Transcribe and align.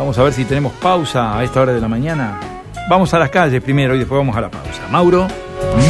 Vamos 0.00 0.18
a 0.18 0.22
ver 0.22 0.32
si 0.32 0.46
tenemos 0.46 0.72
pausa 0.72 1.38
a 1.38 1.44
esta 1.44 1.60
hora 1.60 1.74
de 1.74 1.80
la 1.80 1.86
mañana. 1.86 2.40
Vamos 2.88 3.12
a 3.12 3.18
las 3.18 3.28
calles 3.28 3.62
primero 3.62 3.94
y 3.94 3.98
después 3.98 4.16
vamos 4.16 4.34
a 4.34 4.40
la 4.40 4.50
pausa. 4.50 4.88
Mauro. 4.88 5.28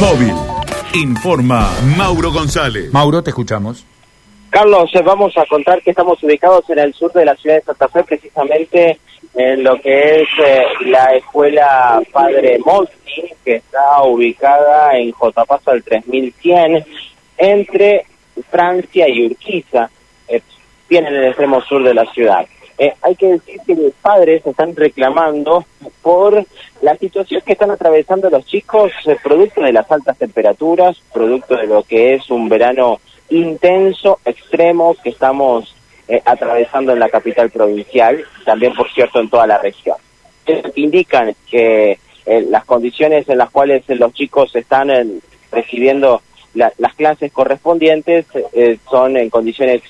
Móvil. 0.01 0.35
Informa 1.01 1.71
Mauro 1.95 2.29
González. 2.29 2.91
Mauro, 2.91 3.23
te 3.23 3.29
escuchamos. 3.29 3.85
Carlos, 4.49 4.93
eh, 4.95 5.01
vamos 5.01 5.37
a 5.37 5.45
contar 5.45 5.81
que 5.81 5.91
estamos 5.91 6.21
ubicados 6.21 6.69
en 6.69 6.79
el 6.79 6.93
sur 6.93 7.13
de 7.13 7.23
la 7.23 7.37
ciudad 7.37 7.55
de 7.55 7.61
Santa 7.61 7.87
Fe, 7.87 8.03
precisamente 8.03 8.99
en 9.33 9.63
lo 9.63 9.79
que 9.79 10.23
es 10.23 10.27
eh, 10.45 10.63
la 10.87 11.15
escuela 11.15 12.01
Padre 12.11 12.59
Molti, 12.65 13.31
que 13.45 13.55
está 13.55 14.03
ubicada 14.03 14.97
en 14.97 15.13
J. 15.13 15.45
Paso 15.45 15.71
al 15.71 15.83
3100, 15.83 16.85
entre 17.37 18.05
Francia 18.49 19.07
y 19.07 19.27
Urquiza, 19.27 19.89
eh, 20.27 20.41
bien 20.89 21.07
en 21.07 21.15
el 21.15 21.27
extremo 21.27 21.61
sur 21.61 21.81
de 21.81 21.93
la 21.93 22.05
ciudad. 22.07 22.45
Eh, 22.81 22.95
hay 23.03 23.15
que 23.15 23.33
decir 23.33 23.61
que 23.67 23.75
los 23.75 23.93
padres 24.01 24.41
están 24.43 24.75
reclamando 24.75 25.63
por 26.01 26.43
la 26.81 26.97
situación 26.97 27.43
que 27.45 27.53
están 27.53 27.69
atravesando 27.69 28.27
los 28.31 28.43
chicos, 28.47 28.91
eh, 29.05 29.15
producto 29.23 29.61
de 29.61 29.71
las 29.71 29.91
altas 29.91 30.17
temperaturas, 30.17 30.99
producto 31.13 31.57
de 31.57 31.67
lo 31.67 31.83
que 31.83 32.15
es 32.15 32.31
un 32.31 32.49
verano 32.49 32.99
intenso, 33.29 34.17
extremo, 34.25 34.95
que 34.95 35.09
estamos 35.09 35.75
eh, 36.07 36.23
atravesando 36.25 36.93
en 36.93 36.97
la 36.97 37.09
capital 37.09 37.51
provincial, 37.51 38.25
también 38.45 38.73
por 38.73 38.91
cierto 38.91 39.19
en 39.19 39.29
toda 39.29 39.45
la 39.45 39.59
región. 39.59 39.97
Indican 40.73 41.35
que 41.51 41.99
las 42.25 42.65
condiciones 42.65 43.29
en 43.29 43.37
las 43.37 43.51
cuales 43.51 43.83
los 43.89 44.11
chicos 44.13 44.55
están 44.55 44.89
recibiendo 45.51 46.23
las 46.55 46.95
clases 46.95 47.31
correspondientes 47.31 48.25
son 48.89 49.17
en 49.17 49.29
condiciones 49.29 49.83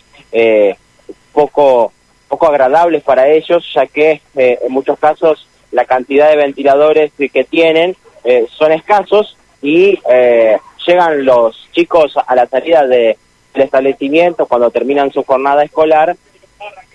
poco 1.32 1.94
poco 2.32 2.48
agradables 2.48 3.04
para 3.04 3.28
ellos, 3.28 3.70
ya 3.76 3.86
que 3.88 4.22
eh, 4.38 4.58
en 4.64 4.72
muchos 4.72 4.98
casos 4.98 5.46
la 5.72 5.84
cantidad 5.84 6.30
de 6.30 6.38
ventiladores 6.38 7.12
que 7.12 7.44
tienen 7.44 7.98
eh, 8.24 8.48
son 8.58 8.72
escasos 8.72 9.38
y 9.62 10.00
eh, 10.10 10.58
llegan 10.88 11.26
los 11.26 11.68
chicos 11.74 12.14
a 12.26 12.34
la 12.34 12.48
salida 12.48 12.88
de, 12.88 13.18
del 13.54 13.64
establecimiento 13.64 14.46
cuando 14.46 14.72
terminan 14.72 15.12
su 15.12 15.24
jornada 15.24 15.64
escolar 15.64 16.16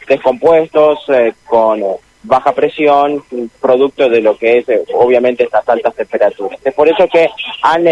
descompuestos, 0.08 1.00
con 1.46 1.83
baja 2.22 2.52
presión, 2.52 3.24
producto 3.61 4.08
de 4.08 4.20
lo 4.20 4.39
que 4.39 4.58
es 4.58 4.66
obviamente 4.94 5.42
estas 5.42 5.68
altas 5.68 5.96
temperaturas. 5.96 6.61
Es 6.64 6.72
por 6.74 6.89
eso 6.89 7.08
que 7.08 7.28
han 7.62 7.84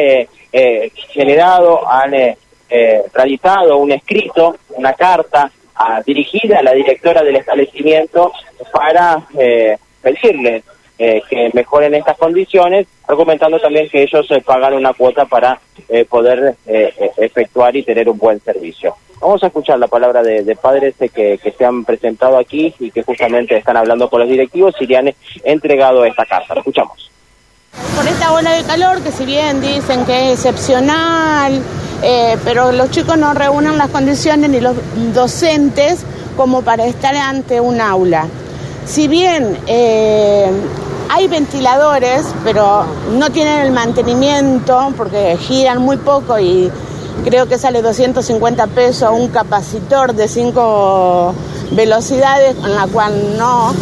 generado, 1.09 1.91
han 1.91 2.13
realizado 3.13 3.79
un 3.79 3.91
escrito, 3.91 4.57
una 4.77 4.93
carta 4.93 5.51
dirigida 6.07 6.59
a 6.59 6.63
la 6.63 6.73
directora 6.73 7.23
del 7.23 7.37
establecimiento 7.37 8.33
para 8.73 9.27
eh, 9.39 9.77
pedirle 10.03 10.63
eh, 10.97 11.23
que 11.29 11.51
mejoren 11.55 11.93
estas 11.95 12.17
condiciones, 12.17 12.87
argumentando 13.09 13.59
también 13.59 13.89
que 13.89 14.05
ellos 14.05 14.31
eh, 14.31 14.41
pagan 14.41 14.75
una 14.75 14.93
cuota 14.93 15.25
para 15.25 15.59
eh, 15.89 16.05
poder 16.05 16.55
efectuar 17.17 17.75
y 17.75 17.83
tener 17.83 18.09
un 18.09 18.17
buen 18.17 18.39
servicio. 18.39 18.95
Vamos 19.21 19.43
a 19.43 19.49
escuchar 19.49 19.77
la 19.81 19.89
palabra 19.89 20.23
de, 20.23 20.55
padres 20.55 20.95
que, 20.97 21.39
que, 21.43 21.51
se 21.51 21.65
han 21.65 21.85
presentado 21.85 22.39
aquí 22.39 22.73
y 22.79 22.93
que 22.93 23.03
justamente 23.03 23.57
están 23.57 23.77
hablando 23.77 24.09
con 24.09 24.21
los 24.21 24.29
directivos 24.29 24.77
y 24.81 24.87
le 24.87 24.97
han 24.97 25.15
entregado 25.43 26.05
esta 26.05 26.25
carta. 26.27 26.55
Lo 26.55 26.61
escuchamos. 26.61 27.11
Por 27.97 28.07
esta 28.07 28.33
ola 28.33 28.53
de 28.53 28.63
calor, 28.63 29.03
que 29.03 29.11
si 29.11 29.25
bien 29.25 29.61
dicen 29.61 30.05
que 30.07 30.33
es 30.33 30.45
excepcional, 30.45 31.61
eh, 32.07 32.37
pero 32.45 32.71
los 32.71 32.91
chicos 32.91 33.17
no 33.17 33.33
reúnen 33.33 33.79
las 33.79 33.89
condiciones 33.89 34.51
ni 34.51 34.61
los 34.61 34.77
docentes 35.15 36.01
como 36.37 36.61
para 36.61 36.85
estar 36.85 37.17
ante 37.17 37.63
un 37.63 37.81
aula. 37.81 38.27
Si 38.85 39.09
bien 39.09 39.57
eh, 39.67 40.51
hay 41.09 41.29
ventiladores, 41.29 42.27
pero 42.45 42.85
no 43.19 43.31
tienen 43.31 43.61
el 43.61 43.73
mantenimiento 43.73 44.93
porque 44.99 45.39
giran 45.41 45.81
muy 45.81 45.97
poco 45.97 46.39
y 46.39 46.71
creo 47.25 47.47
que 47.47 47.57
sale 47.57 47.81
250 47.81 48.67
pesos 48.67 49.09
un 49.11 49.29
capacitor 49.29 50.13
de 50.13 50.29
5 50.29 51.35
velocidades, 51.71 52.55
con 52.57 52.75
la 52.75 52.87
cual 52.87 53.39
no. 53.39 53.73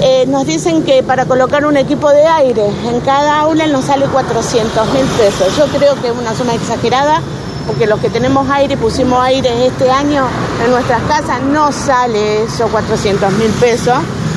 Eh, 0.00 0.24
nos 0.26 0.46
dicen 0.46 0.84
que 0.84 1.02
para 1.02 1.26
colocar 1.26 1.66
un 1.66 1.76
equipo 1.76 2.08
de 2.08 2.24
aire 2.24 2.64
en 2.66 3.00
cada 3.00 3.40
aula 3.40 3.66
nos 3.66 3.84
sale 3.84 4.06
400 4.06 4.86
mil 4.94 5.04
pesos. 5.18 5.54
Yo 5.58 5.66
creo 5.76 6.00
que 6.00 6.08
es 6.08 6.14
una 6.16 6.34
suma 6.34 6.54
exagerada 6.54 7.20
porque 7.66 7.86
los 7.86 8.00
que 8.00 8.08
tenemos 8.08 8.48
aire, 8.50 8.76
pusimos 8.76 9.20
aire 9.22 9.66
este 9.66 9.90
año 9.90 10.26
en 10.64 10.70
nuestras 10.70 11.02
casas, 11.02 11.42
no 11.42 11.72
sale 11.72 12.44
eso 12.44 12.68
400 12.68 13.32
mil 13.32 13.50
pesos. 13.52 13.96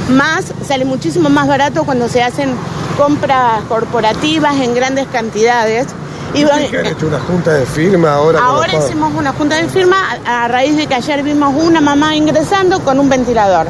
Más, 0.10 0.54
sale 0.68 0.86
muchísimo 0.86 1.30
más 1.30 1.48
barato 1.48 1.84
cuando 1.84 2.10
se 2.10 2.22
hacen 2.22 2.54
compras 2.98 3.62
corporativas 3.70 4.56
en 4.60 4.74
grandes 4.76 5.08
cantidades. 5.08 5.88
Y 6.34 6.44
han 6.44 6.86
hecho 6.86 7.08
una 7.08 7.20
junta 7.20 7.54
de 7.54 7.66
firma 7.66 8.14
ahora? 8.14 8.40
Ahora 8.42 8.74
hicimos 8.78 9.14
una 9.16 9.34
junta 9.34 9.58
de 9.58 9.68
firma 9.68 9.98
a, 10.26 10.48
raíz 10.48 10.78
de 10.78 10.88
que 10.88 10.96
ayer 10.96 11.24
vimos 11.24 11.54
una 11.62 11.82
mamá 11.82 12.16
ingresando 12.16 12.80
con 12.82 13.00
un 13.00 13.10
ventilador. 13.10 13.68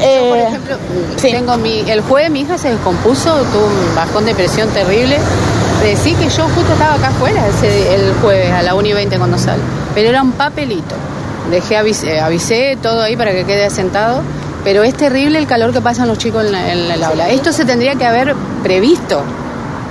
Eh, 0.00 0.28
por 0.28 0.38
ejemplo, 0.38 0.76
tengo 1.20 1.56
mi, 1.56 1.80
el 1.90 2.02
jueves 2.02 2.30
mi 2.30 2.40
hija 2.40 2.58
se 2.58 2.68
descompuso, 2.70 3.34
tuvo 3.52 3.66
un 3.66 3.94
bajón 3.94 4.26
de 4.26 4.34
presión 4.34 4.68
terrible 4.70 5.18
Decí 5.86 6.14
que 6.14 6.28
yo 6.28 6.48
justo 6.48 6.72
estaba 6.72 6.94
acá 6.94 7.08
afuera 7.10 7.44
el 7.46 8.12
jueves 8.20 8.50
a 8.50 8.60
la 8.60 8.74
1 8.74 8.88
y 8.88 8.92
20 8.92 9.18
cuando 9.18 9.38
sale, 9.38 9.62
pero 9.94 10.08
era 10.08 10.20
un 10.20 10.32
papelito. 10.32 10.96
Dejé, 11.48 11.76
avisé, 11.76 12.18
avisé 12.18 12.76
todo 12.82 13.02
ahí 13.02 13.16
para 13.16 13.30
que 13.30 13.44
quede 13.44 13.64
asentado, 13.66 14.22
pero 14.64 14.82
es 14.82 14.94
terrible 14.94 15.38
el 15.38 15.46
calor 15.46 15.72
que 15.72 15.80
pasan 15.80 16.08
los 16.08 16.18
chicos 16.18 16.44
en, 16.44 16.56
en 16.56 16.90
el 16.90 17.04
aula. 17.04 17.28
Esto 17.30 17.52
se 17.52 17.64
tendría 17.64 17.94
que 17.94 18.04
haber 18.04 18.34
previsto. 18.64 19.22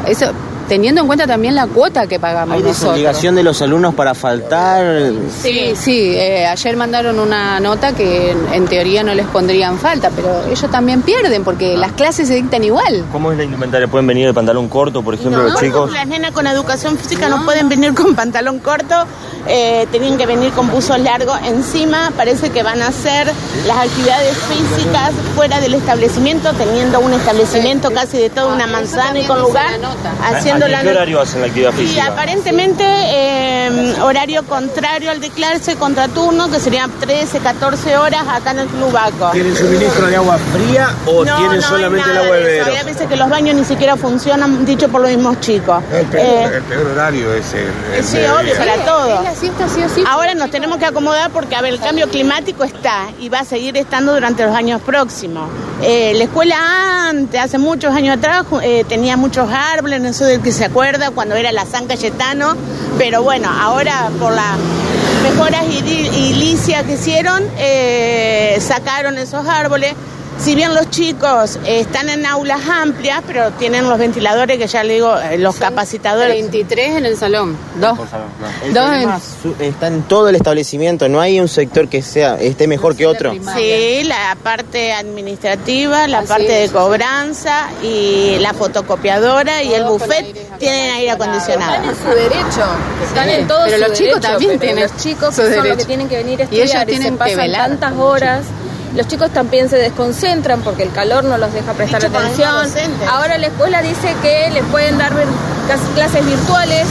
Eso, 0.05 0.33
teniendo 0.67 1.01
en 1.01 1.07
cuenta 1.07 1.27
también 1.27 1.55
la 1.55 1.67
cuota 1.67 2.07
que 2.07 2.19
pagamos. 2.19 2.55
¿Hay 2.55 2.63
desobligación 2.63 3.35
de 3.35 3.43
los 3.43 3.61
alumnos 3.61 3.93
para 3.93 4.13
faltar? 4.13 5.11
Sí, 5.41 5.73
sí. 5.75 6.13
Eh, 6.15 6.45
ayer 6.45 6.75
mandaron 6.75 7.19
una 7.19 7.59
nota 7.59 7.93
que 7.93 8.31
en, 8.51 8.65
teoría 8.65 9.03
no 9.03 9.13
les 9.13 9.27
pondrían 9.27 9.77
falta, 9.77 10.09
pero 10.09 10.45
ellos 10.47 10.69
también 10.71 11.01
pierden 11.01 11.43
porque 11.43 11.77
las 11.77 11.91
clases 11.91 12.27
se 12.27 12.35
dictan 12.35 12.63
igual. 12.63 13.05
¿Cómo 13.11 13.31
es 13.31 13.37
la 13.37 13.43
indumentaria? 13.43 13.87
¿Pueden 13.87 14.07
venir 14.07 14.27
de 14.27 14.33
pantalón 14.33 14.67
corto, 14.69 15.03
por 15.03 15.13
ejemplo, 15.13 15.43
los 15.43 15.59
chicos? 15.59 15.91
Las 15.91 16.07
nenas 16.07 16.31
con 16.31 16.47
educación 16.47 16.97
física 16.97 17.29
no, 17.29 17.45
pueden 17.45 17.69
venir 17.69 17.93
con 17.93 18.15
pantalón 18.15 18.59
corto, 18.59 18.95
eh, 19.47 19.87
tienen 19.91 20.17
que 20.17 20.25
venir 20.25 20.51
con 20.51 20.69
buzos 20.69 20.99
largos. 20.99 21.37
Encima 21.45 22.11
parece 22.17 22.49
que 22.49 22.63
van 22.63 22.81
a 22.81 22.87
hacer 22.87 23.31
las 23.67 23.77
actividades 23.77 24.35
físicas 24.37 25.11
fuera 25.35 25.59
del 25.59 25.75
establecimiento, 25.75 26.51
teniendo 26.53 26.99
un 26.99 27.13
establecimiento 27.13 27.91
casi 27.91 28.17
de 28.17 28.29
toda 28.29 28.53
una 28.53 28.67
manzana 28.67 29.19
y 29.19 29.25
con 29.25 29.39
lugar, 29.41 29.67
haciendo 30.23 30.54
qué 30.59 30.89
horario 30.89 31.21
hacen 31.21 31.41
la 31.41 31.47
actividad 31.47 31.71
física? 31.71 32.01
Sí, 32.03 32.07
aparentemente 32.07 32.83
eh, 32.85 33.95
horario 34.01 34.43
contrario 34.43 35.11
al 35.11 35.19
de 35.19 35.29
clase 35.29 35.75
contraturno, 35.75 36.49
que 36.49 36.59
serían 36.59 36.91
13, 36.91 37.39
14 37.39 37.97
horas 37.97 38.23
acá 38.27 38.51
en 38.51 38.59
el 38.59 38.67
Club 38.67 38.95
Aco. 38.95 39.31
¿Tienen 39.31 39.55
suministro 39.55 40.07
de 40.07 40.15
agua 40.15 40.37
fría 40.53 40.89
o 41.05 41.23
tienen 41.23 41.61
solamente 41.61 42.09
el 42.09 42.17
agua 42.17 42.35
de? 42.35 42.61
Hay 42.61 42.85
veces 42.85 43.07
que 43.07 43.15
los 43.15 43.29
baños 43.29 43.55
ni 43.55 43.65
siquiera 43.65 43.97
funcionan, 43.97 44.65
dicho 44.65 44.89
por 44.89 45.01
los 45.01 45.09
mismos 45.09 45.39
chicos. 45.39 45.83
El 45.93 46.05
peor, 46.07 46.25
eh, 46.25 46.57
el 46.57 46.63
peor 46.63 46.87
horario 46.87 47.33
es 47.33 47.53
el, 47.53 48.03
Sí, 48.03 48.17
obvio, 48.17 48.55
para 48.57 48.77
todo. 48.85 49.23
Ahora 50.07 50.35
nos 50.35 50.51
tenemos 50.51 50.77
que 50.77 50.85
acomodar 50.85 51.31
porque, 51.31 51.55
a 51.55 51.61
ver, 51.61 51.73
el 51.73 51.79
cambio 51.79 52.09
climático 52.09 52.63
está 52.63 53.07
y 53.19 53.29
va 53.29 53.39
a 53.39 53.45
seguir 53.45 53.75
estando 53.77 54.13
durante 54.13 54.45
los 54.45 54.55
años 54.55 54.81
próximos. 54.81 55.49
Eh, 55.81 56.13
la 56.15 56.23
escuela 56.23 57.09
antes, 57.09 57.39
hace 57.39 57.57
muchos 57.57 57.93
años 57.93 58.17
atrás, 58.17 58.45
tenía 58.87 59.17
muchos 59.17 59.49
árboles, 59.51 60.03
eso 60.03 60.25
del 60.25 60.41
que 60.45 60.51
se 60.51 60.63
acuerda 60.63 61.09
cuando 61.09 61.33
era 61.33 61.51
la 61.51 61.65
San 61.65 61.87
Cayetano, 61.87 62.55
pero 62.99 63.23
bueno, 63.23 63.49
ahora 63.49 64.11
por 64.19 64.31
las 64.31 64.59
mejoras 65.23 65.63
edilicias 65.65 66.83
que 66.83 66.93
hicieron, 66.93 67.43
eh, 67.57 68.55
sacaron 68.61 69.17
esos 69.17 69.47
árboles 69.47 69.95
si 70.37 70.55
bien 70.55 70.73
los 70.73 70.89
chicos 70.89 71.59
están 71.65 72.09
en 72.09 72.25
aulas 72.25 72.67
amplias, 72.67 73.21
pero 73.25 73.51
tienen 73.51 73.87
los 73.89 73.97
ventiladores 73.97 74.57
que 74.57 74.67
ya 74.67 74.83
le 74.83 74.95
digo, 74.95 75.17
eh, 75.17 75.37
los 75.37 75.55
capacitadores. 75.55 76.33
23 76.33 76.97
en 76.97 77.05
el 77.05 77.17
salón, 77.17 77.57
dos. 77.79 77.97
está 79.59 79.87
en 79.87 80.03
todo 80.03 80.29
el 80.29 80.35
establecimiento, 80.35 81.09
no 81.09 81.21
hay 81.21 81.39
un 81.39 81.47
sector 81.47 81.87
que 81.87 82.01
sea 82.01 82.35
esté 82.35 82.67
mejor 82.67 82.95
que 82.95 83.07
otro. 83.07 83.33
Sí, 83.55 84.03
la 84.03 84.37
parte 84.41 84.93
administrativa, 84.93 86.07
la 86.07 86.23
parte 86.23 86.51
de 86.51 86.69
cobranza 86.69 87.69
y 87.81 88.37
la 88.39 88.53
fotocopiadora 88.53 89.63
y 89.63 89.73
el 89.73 89.85
buffet 89.85 90.57
tienen 90.57 90.91
aire 90.91 91.11
acondicionado. 91.11 91.73
Están 91.73 91.89
en 91.89 91.95
su 91.95 92.09
derecho, 92.09 92.65
están 93.03 93.29
en 93.29 93.47
todo 93.47 93.65
Pero 93.65 93.87
los 93.87 93.97
chicos 93.97 94.21
también 94.21 94.59
tienen 94.59 94.83
los 94.83 94.97
chicos 94.97 95.35
son 95.35 95.67
los 95.67 95.77
que 95.77 95.85
tienen 95.85 96.09
que 96.09 96.17
venir 96.17 96.41
a 96.41 96.43
estudiar 96.43 96.67
y, 96.67 96.69
ellos 96.69 96.85
tienen 96.85 97.13
se 97.13 97.17
pasan 97.17 97.51
tantas 97.51 97.93
horas. 97.93 98.45
Los 98.95 99.07
chicos 99.07 99.29
también 99.31 99.69
se 99.69 99.77
desconcentran 99.77 100.61
porque 100.61 100.83
el 100.83 100.91
calor 100.91 101.25
no 101.25 101.37
los 101.37 101.51
deja 101.51 101.73
prestar 101.73 102.05
atención. 102.05 102.65
Ahora 103.09 103.37
la 103.37 103.47
escuela 103.47 103.81
dice 103.81 104.15
que 104.21 104.49
les 104.51 104.63
pueden 104.65 104.97
dar 104.97 105.11
clases 105.93 106.25
virtuales 106.25 106.87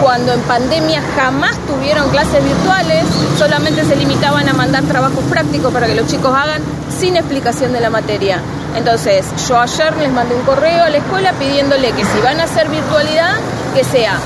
cuando 0.00 0.32
en 0.32 0.40
pandemia 0.42 1.02
jamás 1.16 1.56
tuvieron 1.66 2.08
clases 2.10 2.42
virtuales, 2.44 3.04
solamente 3.36 3.84
se 3.84 3.96
limitaban 3.96 4.48
a 4.48 4.52
mandar 4.52 4.84
trabajos 4.84 5.24
prácticos 5.28 5.72
para 5.72 5.88
que 5.88 5.94
los 5.94 6.06
chicos 6.06 6.32
hagan 6.34 6.62
sin 6.96 7.16
explicación 7.16 7.72
de 7.72 7.80
la 7.80 7.90
materia. 7.90 8.38
Entonces, 8.76 9.26
yo 9.48 9.58
ayer 9.58 9.96
les 9.96 10.12
mandé 10.12 10.36
un 10.36 10.42
correo 10.42 10.84
a 10.84 10.88
la 10.88 10.98
escuela 10.98 11.32
pidiéndole 11.32 11.90
que 11.92 12.04
si 12.04 12.20
van 12.22 12.40
a 12.40 12.44
hacer 12.44 12.68
virtualidad, 12.68 13.34
que 13.74 13.82
sea 13.82 14.18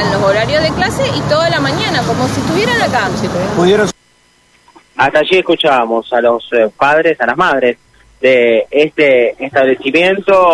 en 0.00 0.12
los 0.12 0.22
horarios 0.22 0.62
de 0.62 0.70
clase 0.70 1.02
y 1.14 1.20
toda 1.28 1.50
la 1.50 1.60
mañana, 1.60 2.00
como 2.06 2.26
si 2.28 2.40
estuvieran 2.40 2.80
acá. 2.80 3.08
¿Pudieron? 3.56 3.95
Hasta 4.96 5.18
allí 5.20 5.38
escuchábamos 5.38 6.12
a 6.12 6.20
los 6.20 6.48
eh, 6.52 6.70
padres, 6.76 7.20
a 7.20 7.26
las 7.26 7.36
madres 7.36 7.76
de 8.20 8.66
este 8.70 9.44
establecimiento. 9.44 10.48